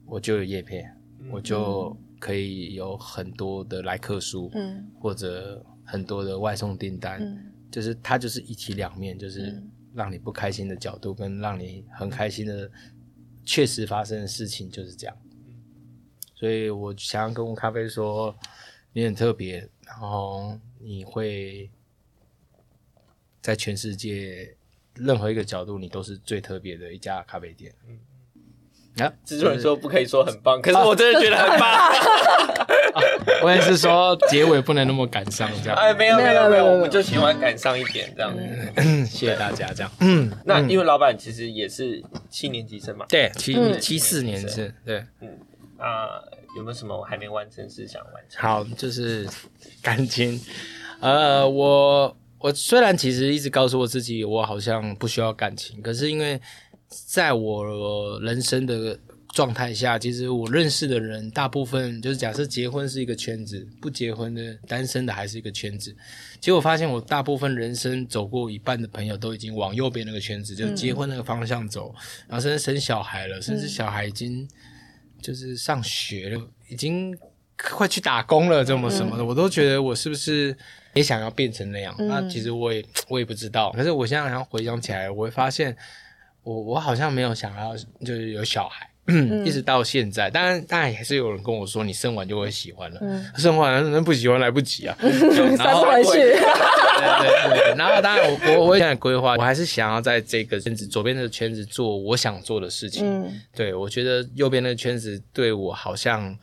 [0.05, 0.95] 我就有叶片，
[1.31, 4.87] 我就可以有很多的来客书，嗯。
[4.99, 7.51] 或者很多的外送订单，嗯。
[7.71, 9.69] 就是它就是一体两面，就是嗯。
[9.95, 12.67] 让你不开心的角度跟让你很开心的
[13.45, 15.17] 确实发生的事情就是这样。
[16.35, 18.35] 所以我想要跟咖啡说，
[18.91, 21.69] 你很特别，然后你会
[23.41, 24.55] 在全世界
[24.95, 27.73] 任何一个角度，你都是最特别的一家咖啡店。
[29.25, 31.91] 制作人说不可以说很棒，可是我真的觉得很棒。
[33.41, 35.77] 我也是说结尾不能那么感伤，这样。
[35.77, 38.33] 哎，没有没有没有我们就喜欢赶上一点这样。
[39.05, 39.91] 谢谢大家，这样。
[39.99, 45.03] 嗯，那因为老板其实也是七年级生嘛，对，七嗯七四年生，对。
[45.21, 45.29] 嗯
[45.77, 46.21] 啊，
[46.55, 48.41] 有没有什么我还没完成事想完成？
[48.41, 49.27] 好，就是
[49.81, 50.39] 感情。
[51.01, 56.39] 呃，我我虽然其实一直告诉我自己，我好像不需要感情，可是因为
[57.07, 65.95] 在我人生的状态下，其实我认识的人大部分就是假设结婚是一个圈子，不结婚的单身的还是一个圈子。
[66.39, 71.93] 结果发现我大部分人生走过一半的朋友都已经往右边那个圈子，就结婚那个方向走，
[72.27, 74.47] 然后甚至生小孩了，甚至小孩已经
[75.21, 77.17] 就是上学了，已经
[77.57, 80.55] 快去打工了，这么什嗯么的，我都觉得我是不是
[80.93, 81.95] 也想要变成那样？
[81.97, 83.71] 那其实我也我也不知道。
[83.71, 85.75] 可是我现在好像回想起来，我会发现
[86.43, 87.75] 我我好像没有想要
[88.05, 88.89] 就是有小孩。
[89.05, 92.97] 嗯一直到现在，当然，当然还是有人跟我说，你生完就会喜欢了。
[93.01, 94.95] 嗯生完那不喜欢来不及啊。
[95.01, 95.09] 对
[95.59, 96.11] 然后回去。
[96.13, 103.05] 对对对，然后当然我我我现在规划，我还是想要在这个圈子左边的圈子做我想做的事情。
[103.05, 106.33] 嗯对我觉得右边那个圈子对我好像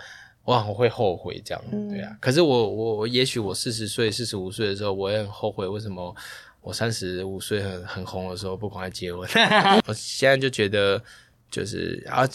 [0.44, 2.14] 我好像会后悔这样，嗯对啊。
[2.20, 6.14] 可是我我我也许我四十岁、四十五岁的时候，我也很后悔为什么
[6.60, 9.28] 我三十五岁很很红的时候不赶快结婚。
[9.86, 11.02] 我现在就觉得
[11.50, 12.28] 就是啊。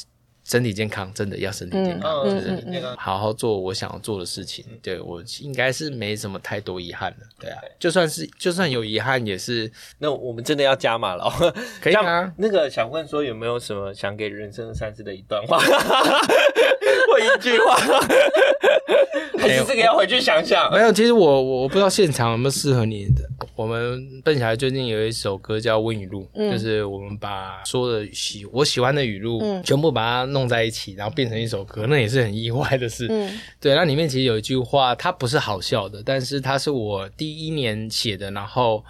[0.45, 4.63] 身体健康真的要身体健康，嗯就是好好做我想要做的事情。
[4.81, 7.57] 对我应该是没什么太多遗憾的，对啊。
[7.79, 11.53] 就算是就算有遗憾，也是那我们真的要加码了哦。
[11.81, 12.31] 可以像啊。
[12.37, 17.75] 那个想问说有没有什么想给人生的三次的一段话， 或一句话，
[19.39, 20.79] 还是这个要回去想想没。
[20.79, 23.23] 有，其实我我我不知道现场有没有适合你的。
[23.55, 33.07] 我们笨小孩最近有一首歌叫《温语录》，嗯就是我们把所有的喜我喜欢的语录，嗯全部把它弄在一起，然后变成一首歌，那也是很意外的事。
[33.09, 38.83] 嗯对，那里面其实有一句话，它不是好笑的，但是它是我第一年写的，然后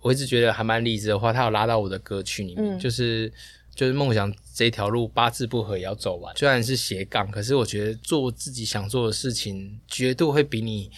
[0.00, 3.30] 我一直觉得还蛮励志的话，它有拉到我的歌曲里面，嗯就是
[3.74, 6.34] 就是梦想这条路八字不合也要走完。
[6.36, 10.90] 虽然是斜杠，可是我觉得做自己想做的事情，绝对会比你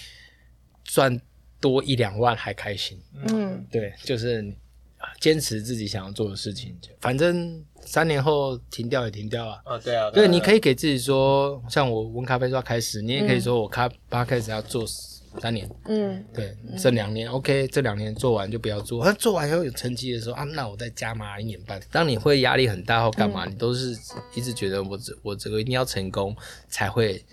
[0.85, 1.21] 赚
[1.61, 2.99] 多一两万还开心。
[3.29, 4.55] 嗯对，就是
[5.21, 9.61] 坚持自己想要做的事情，反正三年后停掉也停掉了。
[9.65, 14.85] 啊，对啊，对，你可以以给自己说，像我温咖啡说要开始，你也可以说我咖八开始要做
[15.41, 16.25] 三年，嗯。
[16.33, 21.81] 对，这两年，OK，这两年做完就不要做，那做完以后有成绩的时候啊，那我再加码一年半。
[21.91, 23.97] 当你会压力很大或干嘛，你都是
[24.35, 26.35] 一直觉得我这我这个一定要成功
[26.69, 27.25] 才会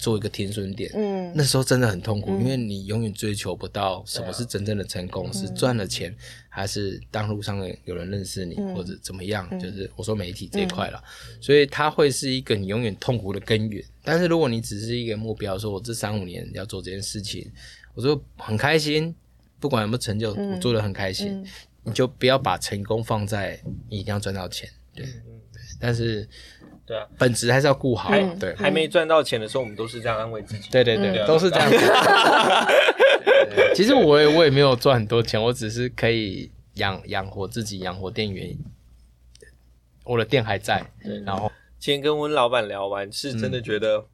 [0.00, 0.90] 做一个停损点。
[0.94, 1.32] 嗯。
[1.34, 6.12] 那时候真的很痛苦，因为你永远追求不到什么是真正的成功，是赚了钱，
[6.48, 11.00] 还是当路上有人认识你，或者怎么样，就是我说媒体这一块了，
[11.40, 13.84] 所以它会是一个你永远痛苦的根源。
[14.02, 17.48] 但是如果你只是一个目标，说我这三五年要做这件事情，
[17.94, 19.14] 我说很开心，
[19.60, 21.46] 不管有没有成就，我做的很开心，
[21.84, 25.12] 你就不要把成功放在你一定要赚到钱，对，对
[25.78, 26.28] 但是
[26.90, 28.52] 对啊，本职还是要顾好，还对。
[28.56, 30.68] 还没赚到钱的时候，我们都是这样安慰自己。
[30.72, 31.76] 对对对，嗯都是这样子。
[33.76, 38.58] 其实我也我也没有赚很多钱，我只是可以养养活自己，养活店员。
[40.04, 40.84] 我的店还在，
[41.24, 44.04] 然后今天跟温老板聊完，是真的觉得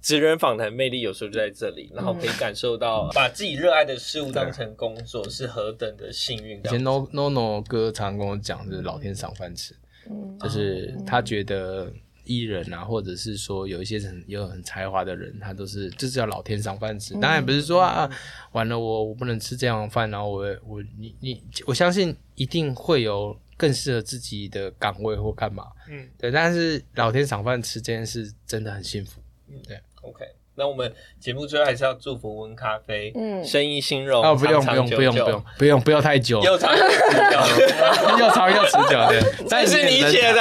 [0.00, 6.58] 职人访谈魅力有时候就在这里，然后可以感受到把自己热爱的事物当成工作是何等的幸运。
[6.64, 9.74] 以前 No No No 哥常跟我讲，就是老天赏饭吃，
[10.10, 11.92] 嗯就是他觉得
[12.24, 17.14] 艺人啊，或者是说有一些很有很才华的人，他都是这叫老天赏饭吃。
[17.20, 18.10] 当然不是说啊，
[18.52, 25.64] 完了我我不能吃这样的饭，然后我我你你，我相信一定会有更适合自己的岗位或干嘛。
[25.88, 29.20] 嗯，对，但是老天赏饭吃这件事真的很幸福。
[29.66, 30.24] 对 OK，
[30.60, 40.40] 那我们节目最后还是要祝福温咖啡，嗯生意兴隆，哦，不用不用不用不用不用不要太久，又长又持久， 又长又持久，对， 这是你写的。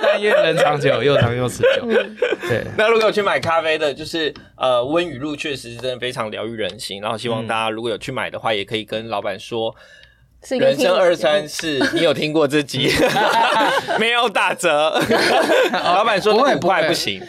[0.00, 1.86] 但愿人长久，又长又持久。
[2.48, 9.74] 对，那如果有去买咖啡的，就是呃温雨露确实是真的非常疗愈人心，然后希望大家如果有去买的话，也可以跟老板说。
[10.44, 12.90] 是人生二三四，你有听过这集？
[13.98, 15.00] 没有打折。
[15.72, 17.20] 老板说不会不会块不行。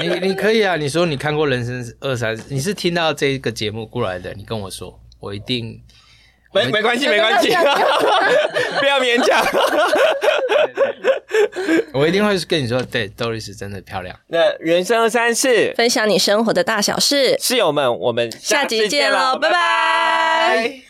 [0.00, 5.80] 你你可以啊，你说你看过《人生二三》，你是听到这个节目过来的，你跟我说，我一定
[6.52, 7.48] 没没关系，没关系，
[8.78, 9.42] 不要勉强。
[11.94, 14.14] 我一定会跟你说，对，Doris 真的漂亮。
[14.28, 17.38] 那人生二三四，分享你生活的大小事。
[17.40, 20.82] 室友们，我们下集次见喽拜拜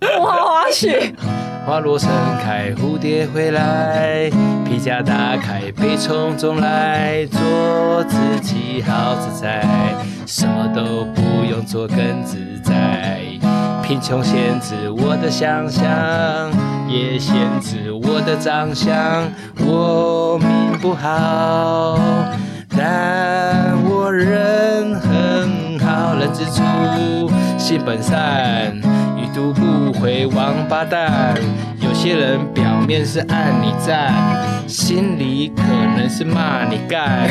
[0.00, 1.12] 拜哇，花絮。
[1.66, 2.08] 花落盛
[2.42, 4.30] 开，蝴蝶回来，
[4.64, 9.62] 皮夹打开，悲从中来，做自己好自在，
[10.26, 13.20] 什么都不用做更自在。
[13.82, 15.84] 贫穷限制我的想象，
[16.88, 18.96] 也限制我的长相。
[19.58, 20.48] 我命
[20.80, 21.98] 不好，
[22.70, 28.80] 但我人很好，人之初性本善，
[29.52, 31.34] 不回王八蛋。
[31.80, 34.12] 有些人表面是爱你赞，
[34.68, 35.62] 心里可
[35.96, 37.28] 能是骂你干。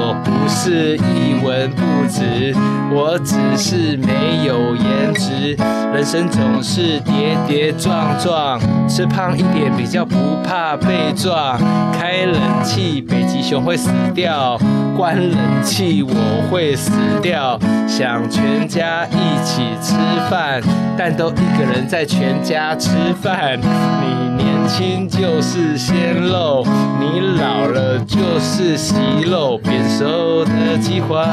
[0.00, 2.54] 我不是一文不值，
[2.92, 5.56] 我只是没有颜值。
[5.92, 11.58] 人生总是跌跌撞撞，吃胖一点比较不怕被撞。
[11.92, 14.56] 开冷气，北极熊会死掉；
[14.96, 17.58] 关冷气，我会死掉。
[17.88, 19.96] 想全家一起吃
[20.30, 20.62] 饭，
[20.96, 22.90] 但都一个人在全家吃
[23.20, 23.58] 饭。
[23.58, 26.62] 你年轻就是鲜肉，
[27.00, 28.94] 你老了就是息
[29.26, 31.24] 肉，变瘦的计划。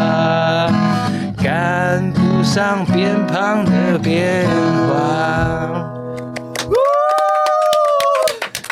[1.43, 4.47] 赶不上变胖的变
[4.87, 5.91] 化。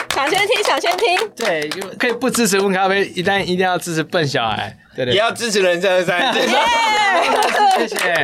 [0.10, 1.30] 抢先听，抢先听。
[1.36, 6.34] 对，就可以不支持温咖啡，一旦一定要支持笨小孩，对对也要支持人生的三，
[7.78, 8.24] 谢谢。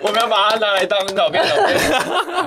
[0.00, 1.76] 我们要把它拿来当照片照片。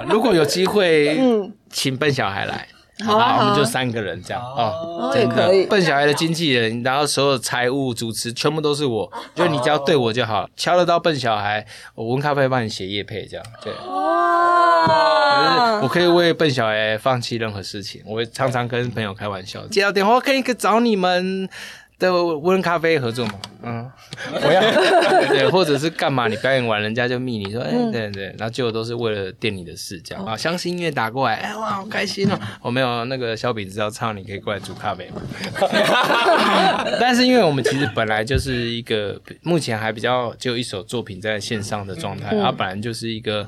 [0.09, 2.67] 如果有机会，嗯请笨小孩来。
[3.05, 4.73] 好我们就三个人这样啊，
[5.13, 5.51] 真的。
[5.69, 13.71] 笨小孩的经纪人，然后所有财务、主持全部都是我，就你只要对我就好，敲得到笨小孩，我温咖啡帮你写叶配这样，对。
[13.73, 18.01] 就是我可以为笨小孩放弃任何事情。
[18.05, 21.47] 我会常常跟朋友开玩笑，接到电话可以找你们
[21.99, 23.33] 的温咖啡合作嘛？
[23.63, 23.91] 嗯，
[24.43, 24.61] 我要
[25.27, 26.27] 对，或者是干嘛？
[26.27, 30.37] 你表演完，人家就密你说，哎、对对，然后结果都是为了店里的事，这样啊。
[30.37, 32.39] 相信音乐打过来，哎哇，好开心哦！
[32.61, 35.21] 我没有那个小饼子要唱，你可以过来煮咖啡嘛？
[36.99, 43.47] 但是因为我们其实本来就是一个目前还比较就一首作品在线上的状态，它本来就是一个。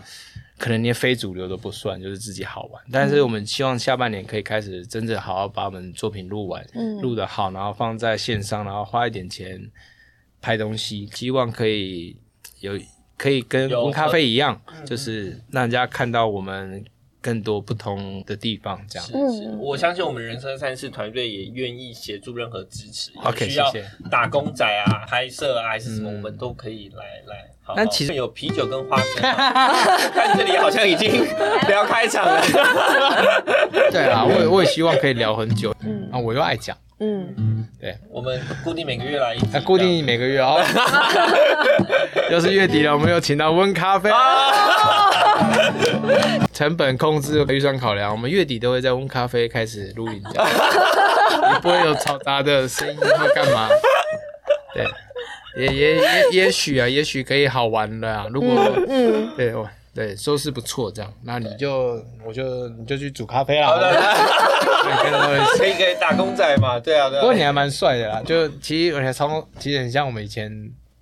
[0.59, 2.83] 可能连非主流都不算，就是自己好玩。
[2.91, 6.63] 但是我们希望下半年可以开始真正好好把我们作品录完，
[7.01, 9.71] 录得好，然后放在线上，然后花一点钱
[10.41, 12.17] 拍东西，希望可以
[12.59, 12.77] 有
[13.17, 16.83] 可以跟咖啡一样，就是让人家看到我们
[17.21, 19.07] 更多不同的地方，这样。
[19.07, 19.13] 是
[19.59, 23.87] 我相信我们人生三世团队也愿意协助任何支持，有 OK，需要谢谢。
[24.09, 27.49] 打工仔啊、 拍摄啊还是什么，我们都可以来来。
[27.61, 31.23] 好但其实有啤酒跟花生， 看这里好像已经
[31.67, 32.41] 聊开场了。
[33.91, 36.09] 对啊，我也我也希望可以聊很久，嗯。
[36.11, 40.61] 啊，我又爱讲，嗯，对，我们固定每个月来一集，那固定每个月哦，
[42.29, 44.11] 又是月底了，我们又请到温咖啡。
[46.51, 50.49] 成本控制、预算考量，我们月底都会在温咖啡开始录音，这样
[51.53, 53.69] 也不会有嘈杂的声音或干嘛。
[54.73, 54.85] 对，
[55.57, 58.25] 也也也也许啊，也许可以好玩的啊。
[58.29, 58.49] 如果
[58.89, 59.69] 嗯对我
[59.99, 63.67] 对收视不错，这样，那你就我就你就去煮咖啡啦。
[65.57, 66.79] 可以可以打工仔嘛？
[66.79, 67.21] 对啊，对啊。
[67.21, 70.49] 不过你还蛮帅的啦，就其实而且超，其实很像我们以前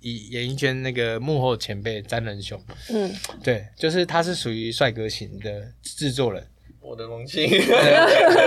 [0.00, 6.44] 以演艺圈那个幕后前辈詹仁雄，嗯，对，就是他是属于帅哥型的制作人，
[6.82, 7.48] 我的荣幸。
[7.48, 7.60] 对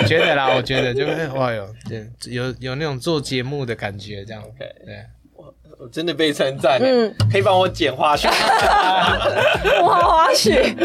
[0.01, 5.01] 我觉得啦，我觉得就是哇哟，对，有有那种做节目的感觉，这样 OK 对，
[5.81, 8.27] 我真的被称赞，嗯可以帮我剪花絮。
[9.81, 10.75] 我花絮。